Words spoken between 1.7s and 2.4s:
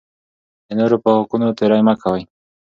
مه کوئ.